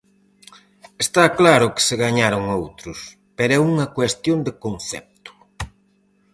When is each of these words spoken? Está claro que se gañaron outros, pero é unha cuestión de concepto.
Está 1.03 1.23
claro 1.39 1.73
que 1.75 1.83
se 1.87 1.95
gañaron 2.03 2.43
outros, 2.59 2.97
pero 3.37 3.51
é 3.57 3.59
unha 3.71 3.91
cuestión 3.97 4.37
de 4.47 4.51
concepto. 4.63 5.31